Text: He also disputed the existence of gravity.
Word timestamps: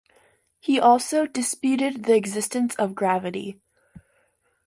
He 0.59 0.79
also 0.79 1.27
disputed 1.27 2.05
the 2.05 2.15
existence 2.15 2.73
of 2.77 2.95
gravity. 2.95 3.61